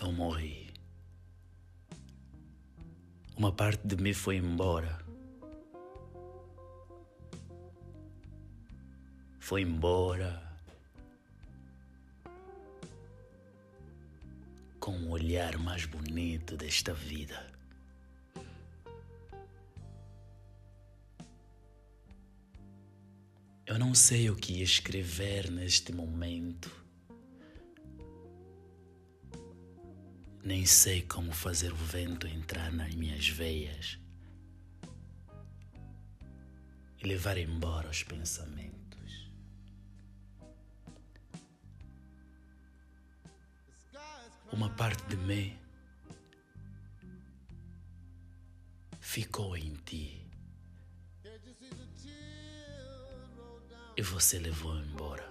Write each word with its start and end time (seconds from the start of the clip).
Eu 0.00 0.10
morri. 0.12 0.72
Uma 3.36 3.52
parte 3.52 3.86
de 3.86 3.96
mim 4.02 4.14
foi 4.14 4.36
embora. 4.36 4.98
Foi 9.38 9.60
embora. 9.60 10.42
Com 14.78 14.92
o 15.02 15.10
olhar 15.10 15.58
mais 15.58 15.84
bonito 15.84 16.56
desta 16.56 16.94
vida. 16.94 17.46
Eu 23.66 23.78
não 23.78 23.94
sei 23.94 24.30
o 24.30 24.34
que 24.34 24.62
escrever 24.62 25.50
neste 25.50 25.92
momento. 25.92 26.70
Nem 30.50 30.66
sei 30.66 31.02
como 31.02 31.30
fazer 31.30 31.72
o 31.72 31.76
vento 31.76 32.26
entrar 32.26 32.72
nas 32.72 32.92
minhas 32.92 33.28
veias 33.28 34.00
e 36.98 37.06
levar 37.06 37.38
embora 37.38 37.88
os 37.88 38.02
pensamentos. 38.02 39.30
Uma 44.52 44.68
parte 44.70 45.04
de 45.06 45.16
mim 45.18 45.56
ficou 48.98 49.56
em 49.56 49.76
ti. 49.76 50.28
e 53.96 54.02
você 54.02 54.40
levou 54.40 54.76
embora. 54.80 55.29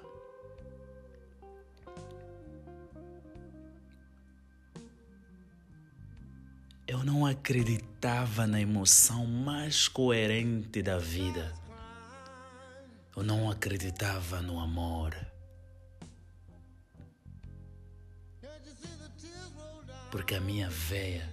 Eu 6.91 7.03
não 7.03 7.23
acreditava 7.23 8.47
na 8.47 8.59
emoção 8.59 9.23
mais 9.27 9.87
coerente 9.87 10.81
da 10.81 10.97
vida. 10.97 11.53
Eu 13.15 13.21
não 13.21 13.51
acreditava 13.51 14.41
no 14.41 14.59
amor. 14.59 15.15
Porque 20.09 20.33
a 20.33 20.41
minha 20.41 20.67
veia 20.67 21.31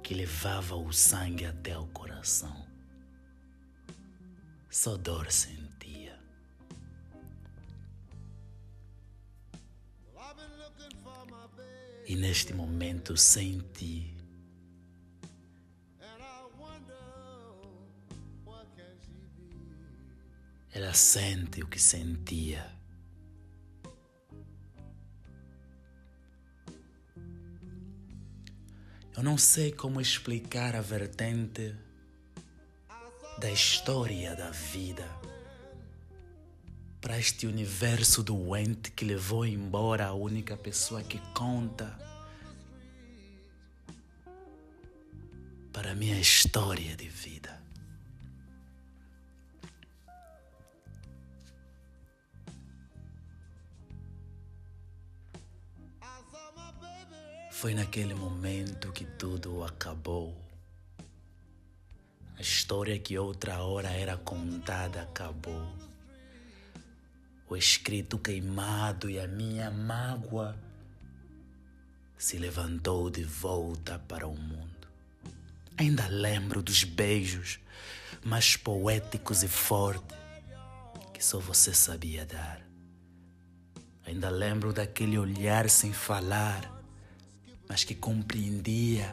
que 0.00 0.14
levava 0.14 0.76
o 0.76 0.92
sangue 0.92 1.44
até 1.44 1.76
o 1.76 1.88
coração 1.88 2.70
só 4.70 4.96
dor 4.96 5.32
sentia. 5.32 6.09
E 12.10 12.16
neste 12.16 12.52
momento 12.52 13.16
senti 13.16 14.12
Ela 20.72 20.92
sente 20.92 21.62
o 21.62 21.68
que 21.68 21.78
sentia. 21.78 22.66
Eu 29.16 29.22
não 29.22 29.38
sei 29.38 29.70
como 29.70 30.00
explicar 30.00 30.74
a 30.74 30.80
vertente 30.80 31.76
da 33.38 33.50
história 33.52 34.34
da 34.34 34.50
vida 34.50 35.08
para 37.00 37.18
este 37.18 37.46
universo 37.46 38.22
doente 38.22 38.90
que 38.90 39.04
levou 39.04 39.46
embora 39.46 40.06
a 40.06 40.12
única 40.12 40.56
pessoa 40.56 41.02
que 41.02 41.18
conta 41.32 41.98
para 45.72 45.92
a 45.92 45.94
minha 45.94 46.20
história 46.20 46.94
de 46.94 47.08
vida. 47.08 47.58
Foi 57.50 57.74
naquele 57.74 58.14
momento 58.14 58.90
que 58.90 59.04
tudo 59.04 59.62
acabou. 59.64 60.34
A 62.36 62.40
história 62.40 62.98
que 62.98 63.18
outra 63.18 63.62
hora 63.62 63.90
era 63.90 64.16
contada 64.16 65.02
acabou. 65.02 65.89
O 67.50 67.56
escrito 67.56 68.16
queimado 68.16 69.10
e 69.10 69.18
a 69.18 69.26
minha 69.26 69.72
mágoa 69.72 70.56
se 72.16 72.38
levantou 72.38 73.10
de 73.10 73.24
volta 73.24 73.98
para 73.98 74.24
o 74.28 74.36
mundo. 74.36 74.86
Ainda 75.76 76.06
lembro 76.06 76.62
dos 76.62 76.84
beijos 76.84 77.58
mais 78.24 78.56
poéticos 78.56 79.42
e 79.42 79.48
fortes 79.48 80.16
que 81.12 81.24
só 81.24 81.40
você 81.40 81.74
sabia 81.74 82.24
dar. 82.24 82.64
Ainda 84.06 84.30
lembro 84.30 84.72
daquele 84.72 85.18
olhar 85.18 85.68
sem 85.68 85.92
falar, 85.92 86.72
mas 87.68 87.82
que 87.82 87.96
compreendia 87.96 89.12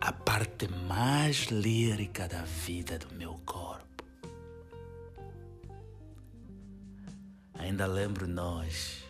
a 0.00 0.12
parte 0.12 0.66
mais 0.66 1.44
lírica 1.44 2.26
da 2.26 2.42
vida 2.42 2.98
do 2.98 3.14
meu 3.14 3.40
corpo. 3.46 3.85
Ainda 7.66 7.84
lembro 7.84 8.28
nós, 8.28 9.02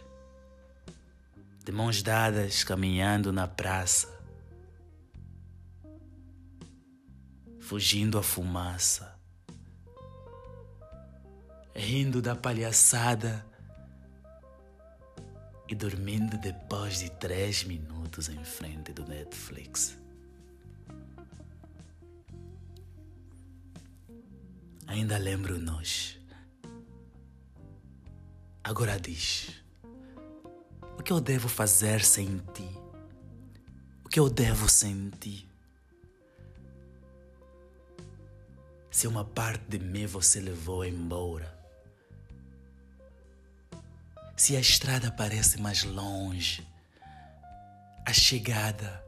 de 1.62 1.70
mãos 1.70 2.02
dadas, 2.02 2.64
caminhando 2.64 3.30
na 3.30 3.46
praça, 3.46 4.08
fugindo 7.60 8.18
à 8.18 8.22
fumaça, 8.22 9.14
rindo 11.74 12.22
da 12.22 12.34
palhaçada 12.34 13.44
e 15.68 15.74
dormindo 15.74 16.38
depois 16.38 17.00
de 17.00 17.10
três 17.10 17.62
minutos 17.62 18.30
em 18.30 18.42
frente 18.42 18.90
do 18.90 19.04
Netflix. 19.06 19.98
Ainda 24.86 25.18
lembro 25.18 25.58
nós. 25.58 26.16
Agora 28.66 28.99
diz: 28.99 29.62
o 30.99 31.03
que 31.04 31.12
eu 31.12 31.21
devo 31.21 31.49
fazer 31.49 32.04
sem 32.04 32.38
ti? 32.53 32.69
O 34.04 34.09
que 34.09 34.19
eu 34.19 34.28
devo 34.28 34.69
sentir? 34.69 35.49
Se 38.91 39.06
uma 39.06 39.25
parte 39.25 39.62
de 39.69 39.78
mim 39.78 40.04
você 40.06 40.41
levou 40.41 40.84
embora, 40.84 41.56
se 44.37 44.56
a 44.56 44.60
estrada 44.60 45.12
parece 45.12 45.60
mais 45.60 45.84
longe, 45.84 46.66
a 48.04 48.12
chegada 48.12 49.00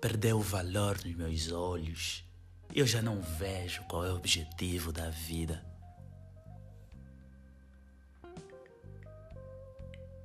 perdeu 0.00 0.38
o 0.38 0.42
valor 0.42 0.98
nos 1.04 1.14
meus 1.14 1.52
olhos 1.52 2.26
eu 2.74 2.86
já 2.86 3.00
não 3.00 3.22
vejo 3.22 3.82
qual 3.84 4.04
é 4.04 4.12
o 4.12 4.16
objetivo 4.16 4.92
da 4.92 5.08
vida. 5.08 5.64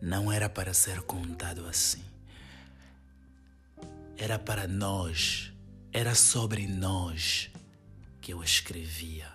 Não 0.01 0.31
era 0.31 0.49
para 0.49 0.73
ser 0.73 1.01
contado 1.03 1.67
assim. 1.67 2.03
Era 4.17 4.39
para 4.39 4.67
nós, 4.67 5.53
era 5.93 6.15
sobre 6.15 6.67
nós 6.67 7.51
que 8.19 8.33
eu 8.33 8.43
escrevia. 8.43 9.31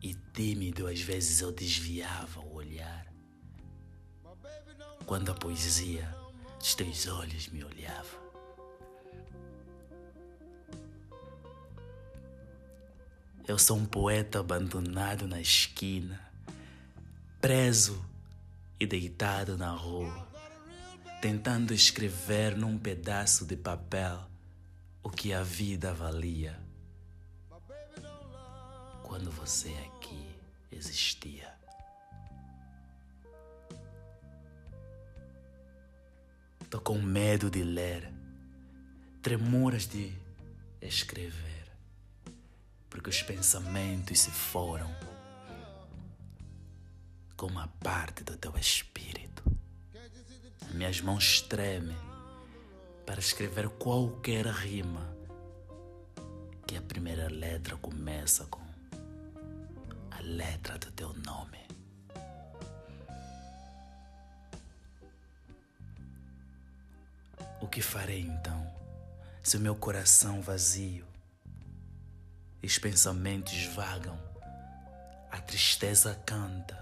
E 0.00 0.14
tímido, 0.32 0.86
às 0.86 1.00
vezes 1.00 1.40
eu 1.40 1.50
desviava 1.50 2.40
o 2.40 2.54
olhar. 2.54 3.06
Quando 5.04 5.30
a 5.30 5.34
poesia 5.34 6.08
dos 6.58 6.74
teus 6.76 7.08
olhos 7.08 7.48
me 7.48 7.64
olhava. 7.64 8.22
Eu 13.46 13.58
sou 13.58 13.76
um 13.76 13.84
poeta 13.84 14.38
abandonado 14.38 15.26
na 15.26 15.40
esquina, 15.40 16.31
preso 17.42 18.00
e 18.78 18.86
deitado 18.86 19.58
na 19.58 19.72
rua, 19.72 20.28
tentando 21.20 21.74
escrever 21.74 22.56
num 22.56 22.78
pedaço 22.78 23.44
de 23.44 23.56
papel 23.56 24.20
o 25.02 25.10
que 25.10 25.34
a 25.34 25.42
vida 25.42 25.92
valia. 25.92 26.56
Quando 29.02 29.28
você 29.32 29.70
aqui 29.88 30.24
existia. 30.70 31.52
Tô 36.70 36.80
com 36.80 37.02
medo 37.02 37.50
de 37.50 37.64
ler, 37.64 38.08
tremuras 39.20 39.88
de 39.88 40.14
escrever 40.80 41.52
porque 42.88 43.10
os 43.10 43.22
pensamentos 43.22 44.20
se 44.20 44.30
foram. 44.30 45.11
Como 47.42 47.54
uma 47.54 47.66
parte 47.82 48.22
do 48.22 48.36
teu 48.36 48.56
espírito. 48.56 49.42
Minhas 50.74 51.00
mãos 51.00 51.40
tremem 51.40 51.96
para 53.04 53.18
escrever 53.18 53.68
qualquer 53.68 54.46
rima 54.46 55.12
que 56.64 56.76
a 56.76 56.80
primeira 56.80 57.26
letra 57.26 57.76
começa 57.76 58.44
com 58.44 58.62
a 60.12 60.20
letra 60.20 60.78
do 60.78 60.92
teu 60.92 61.12
nome. 61.14 61.58
O 67.60 67.66
que 67.66 67.82
farei 67.82 68.20
então 68.20 68.72
se 69.42 69.56
o 69.56 69.60
meu 69.60 69.74
coração 69.74 70.40
vazio 70.40 71.04
e 72.62 72.66
os 72.68 72.78
pensamentos 72.78 73.64
vagam, 73.74 74.16
a 75.28 75.40
tristeza 75.40 76.14
canta, 76.24 76.81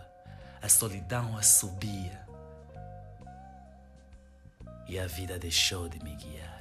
a 0.62 0.68
solidão 0.68 1.36
assobia 1.36 2.26
e 4.88 4.98
a 4.98 5.06
vida 5.06 5.38
deixou 5.38 5.88
de 5.88 6.02
me 6.02 6.14
guiar? 6.16 6.60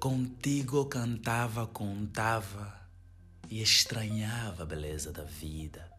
Contigo 0.00 0.86
cantava, 0.86 1.66
contava 1.66 2.80
e 3.50 3.60
estranhava 3.60 4.62
a 4.62 4.66
beleza 4.66 5.10
da 5.10 5.24
vida. 5.24 5.90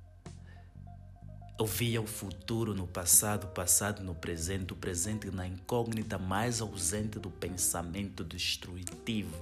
Eu 1.59 1.65
via 1.65 2.01
o 2.01 2.07
futuro 2.07 2.73
no 2.73 2.88
passado, 2.88 3.44
o 3.44 3.50
passado 3.50 4.01
no 4.01 4.15
presente, 4.15 4.71
o 4.71 4.75
presente 4.77 5.29
na 5.29 5.45
incógnita 5.45 6.17
mais 6.17 6.61
ausente 6.61 7.19
do 7.19 7.29
pensamento 7.29 8.23
destrutivo 8.23 9.35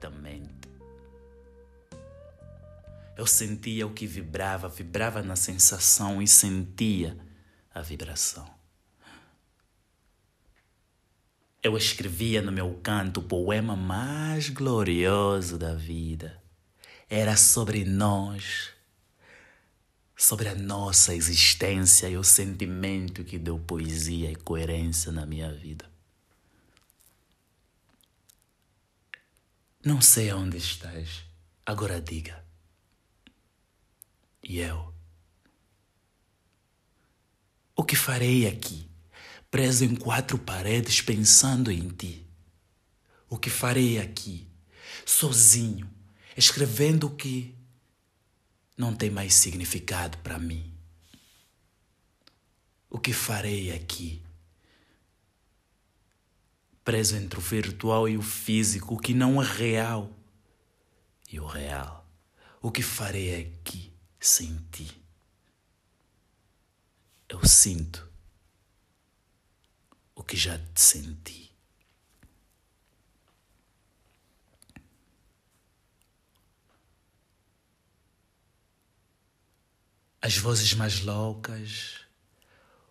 da 0.00 0.08
mente. 0.08 0.73
Eu 3.16 3.26
sentia 3.26 3.86
o 3.86 3.92
que 3.92 4.06
vibrava, 4.06 4.68
vibrava 4.68 5.22
na 5.22 5.36
sensação 5.36 6.20
e 6.20 6.26
sentia 6.26 7.16
a 7.72 7.80
vibração. 7.80 8.52
Eu 11.62 11.76
escrevia 11.76 12.42
no 12.42 12.52
meu 12.52 12.74
canto 12.82 13.20
o 13.20 13.22
poema 13.22 13.74
mais 13.74 14.50
glorioso 14.50 15.56
da 15.56 15.74
vida. 15.74 16.42
Era 17.08 17.36
sobre 17.36 17.84
nós, 17.84 18.70
sobre 20.16 20.48
a 20.48 20.54
nossa 20.54 21.14
existência 21.14 22.08
e 22.08 22.18
o 22.18 22.24
sentimento 22.24 23.24
que 23.24 23.38
deu 23.38 23.58
poesia 23.58 24.30
e 24.30 24.36
coerência 24.36 25.10
na 25.10 25.24
minha 25.24 25.52
vida. 25.52 25.90
Não 29.82 30.00
sei 30.00 30.32
onde 30.32 30.56
estás, 30.56 31.24
agora 31.64 32.00
diga. 32.00 32.43
Eu? 34.58 34.94
O 37.76 37.82
que 37.82 37.96
farei 37.96 38.46
aqui, 38.46 38.88
preso 39.50 39.84
em 39.84 39.94
quatro 39.96 40.38
paredes 40.38 41.00
pensando 41.00 41.70
em 41.72 41.88
ti? 41.88 42.24
O 43.28 43.36
que 43.36 43.50
farei 43.50 43.98
aqui, 43.98 44.46
sozinho, 45.04 45.90
escrevendo 46.36 47.08
o 47.08 47.16
que 47.16 47.54
não 48.76 48.94
tem 48.94 49.10
mais 49.10 49.34
significado 49.34 50.18
para 50.18 50.38
mim? 50.38 50.72
O 52.88 52.98
que 52.98 53.12
farei 53.12 53.72
aqui, 53.72 54.22
preso 56.84 57.16
entre 57.16 57.38
o 57.38 57.42
virtual 57.42 58.08
e 58.08 58.16
o 58.16 58.22
físico, 58.22 58.94
o 58.94 58.98
que 58.98 59.14
não 59.14 59.42
é 59.42 59.44
real 59.44 60.12
e 61.32 61.40
o 61.40 61.46
real? 61.46 62.08
O 62.62 62.70
que 62.70 62.82
farei 62.82 63.40
aqui? 63.40 63.93
Sem 64.26 64.56
ti. 64.72 65.04
Eu 67.28 67.46
sinto 67.46 68.10
o 70.14 70.22
que 70.24 70.34
já 70.34 70.58
te 70.58 70.80
senti. 70.80 71.54
As 80.22 80.38
vozes 80.38 80.72
mais 80.72 81.00
loucas, 81.02 82.00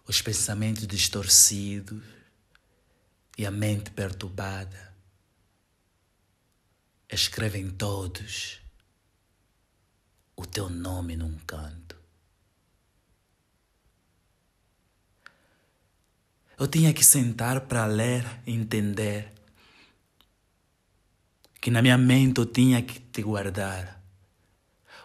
os 0.06 0.21
pensamentos 0.21 0.85
distorcidos 0.85 2.03
e 3.35 3.44
a 3.44 3.50
mente 3.50 3.89
perturbada 3.89 4.95
escrevem 7.09 7.71
todos 7.71 8.62
teu 10.54 10.70
nome 10.70 11.18
num 11.18 11.36
canto. 11.48 11.96
Eu 16.60 16.68
tinha 16.68 16.94
que 16.94 17.04
sentar 17.04 17.62
para 17.62 17.88
ler 17.88 18.24
e 18.46 18.54
entender 18.54 19.34
que 21.60 21.72
na 21.72 21.82
minha 21.82 21.98
mente 21.98 22.40
eu 22.40 22.46
tinha 22.46 22.84
que 22.84 23.00
te 23.00 23.24
guardar. 23.24 24.00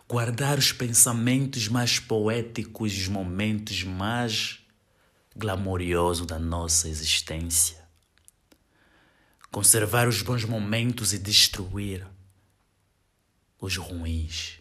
Guardar 0.06 0.58
os 0.58 0.70
pensamentos 0.70 1.66
mais 1.66 1.98
poéticos, 1.98 2.92
os 2.92 3.08
momentos 3.08 3.82
mais 3.84 4.60
glamoriosos 5.34 6.26
da 6.26 6.38
nossa 6.38 6.88
existência. 6.88 7.82
Conservar 9.50 10.08
os 10.08 10.20
bons 10.20 10.44
momentos 10.44 11.14
e 11.14 11.18
destruir 11.18 12.06
os 13.58 13.76
ruins 13.76 14.57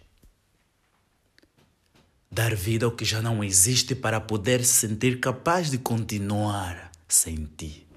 dar 2.30 2.54
vida 2.56 2.86
ao 2.86 2.92
que 2.92 3.06
já 3.06 3.22
não 3.22 3.44
existe 3.44 3.96
para 3.96 4.20
poder 4.20 4.64
se 4.64 4.88
sentir 4.88 5.20
capaz 5.20 5.72
de 5.72 5.78
continuar 5.78 6.92
sem 7.08 7.46
ti. 7.46 7.88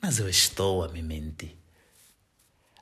Mas 0.00 0.18
eu 0.18 0.28
estou 0.28 0.84
a 0.84 0.88
me 0.88 1.02
mentir. 1.02 1.56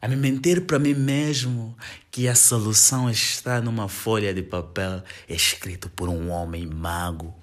A 0.01 0.09
me 0.09 0.17
mentir 0.17 0.67
para 0.67 0.79
mim 0.79 0.95
mesmo 0.95 1.77
que 2.11 2.29
a 2.29 2.35
solução 2.35 3.11
está 3.11 3.61
numa 3.61 3.89
folha 3.89 4.33
de 4.33 4.43
papel 4.43 5.03
escrito 5.29 5.89
por 5.89 6.09
um 6.09 6.31
homem 6.31 6.67
mago 6.67 7.35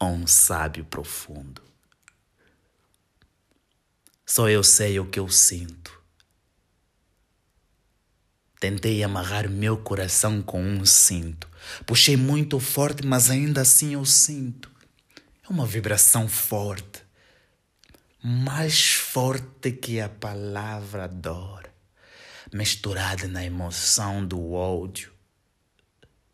ou 0.00 0.08
um 0.08 0.26
sábio 0.26 0.84
profundo. 0.84 1.62
Só 4.24 4.48
eu 4.48 4.62
sei 4.62 4.98
o 4.98 5.06
que 5.06 5.18
eu 5.18 5.28
sinto. 5.28 5.97
Tentei 8.60 9.04
amarrar 9.04 9.48
meu 9.48 9.76
coração 9.76 10.42
com 10.42 10.60
um 10.60 10.84
cinto. 10.84 11.48
Puxei 11.86 12.16
muito 12.16 12.58
forte, 12.58 13.06
mas 13.06 13.30
ainda 13.30 13.60
assim 13.60 13.94
eu 13.94 14.04
sinto. 14.04 14.70
É 15.48 15.52
uma 15.52 15.64
vibração 15.64 16.28
forte. 16.28 17.02
Mais 18.20 18.94
forte 18.94 19.70
que 19.70 20.00
a 20.00 20.08
palavra 20.08 21.06
dor, 21.06 21.70
misturada 22.52 23.28
na 23.28 23.44
emoção 23.44 24.26
do 24.26 24.52
ódio. 24.52 25.12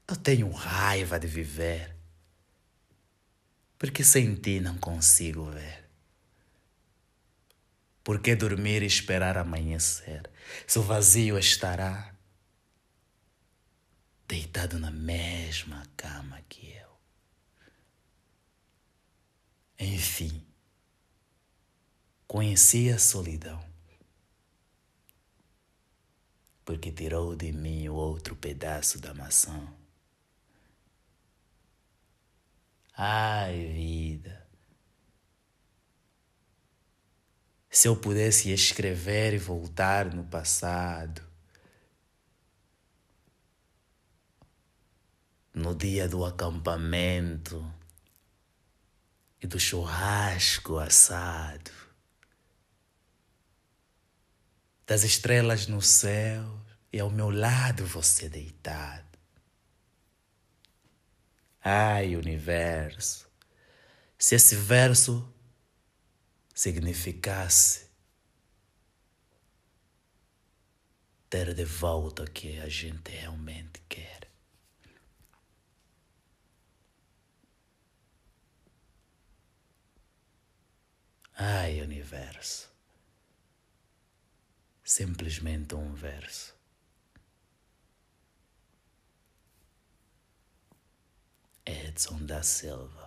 Eu 0.09 0.17
tenho 0.17 0.51
raiva 0.51 1.19
de 1.19 1.27
viver, 1.27 1.95
porque 3.79 4.03
sem 4.03 4.35
ti 4.35 4.61
não 4.61 4.79
consigo 4.79 5.51
ver. 5.51 5.85
Por 8.03 8.21
que 8.21 8.35
dormir 8.35 8.83
e 8.83 8.87
esperar 8.87 9.37
amanhecer, 9.37 10.31
se 10.67 10.79
o 10.79 10.83
vazio 10.83 11.39
estará? 11.39 12.14
Deitado 14.35 14.81
na 14.81 14.91
mesma 14.91 15.87
cama 15.97 16.43
que 16.49 16.73
eu. 16.73 16.89
Enfim, 19.79 20.45
conheci 22.27 22.91
a 22.91 22.99
solidão, 22.99 23.65
porque 26.65 26.91
tirou 26.91 27.37
de 27.37 27.53
mim 27.53 27.89
o 27.89 27.95
outro 27.95 28.35
pedaço 28.35 29.01
da 29.01 29.15
maçã. 29.15 29.73
Ai, 32.97 33.69
vida. 33.69 34.49
Se 37.71 37.87
eu 37.87 37.95
pudesse 37.97 38.51
escrever 38.51 39.33
e 39.35 39.39
voltar 39.39 40.13
no 40.13 40.25
passado, 40.25 41.34
no 45.65 45.75
dia 45.75 46.07
do 46.07 46.27
acampamento 46.27 47.75
e 49.41 49.47
do 49.47 49.59
churrasco 49.59 50.77
assado, 50.77 51.71
das 54.87 55.05
estrelas 55.05 55.67
no 55.67 55.81
céu 55.81 56.61
e 56.93 57.01
ao 57.01 57.09
meu 57.09 57.31
lado 57.31 57.87
você 57.87 58.29
deitado. 58.29 59.19
Ai, 61.63 62.15
universo, 62.15 63.27
se 64.19 64.35
esse 64.35 64.57
verso 64.57 65.27
significasse 66.55 67.87
ter 71.31 71.55
de 71.55 71.65
volta 71.65 72.25
o 72.25 72.31
que 72.31 72.59
a 72.61 72.69
gente 72.69 73.11
realmente 73.11 73.81
quer. 73.89 74.14
Ai, 81.37 81.81
universo. 81.81 82.69
Simplesmente 84.85 85.75
um 85.75 85.93
verso. 85.93 86.55
Edson 91.65 92.25
da 92.25 92.43
Silva. 92.43 93.04